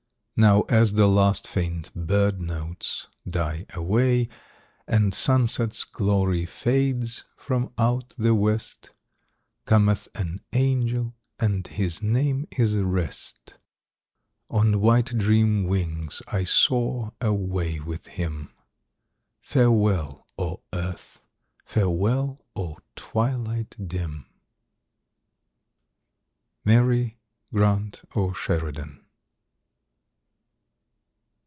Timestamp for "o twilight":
22.55-23.75